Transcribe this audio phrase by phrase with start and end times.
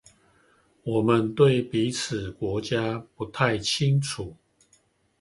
[0.81, 4.35] 我們對彼此國家不太清楚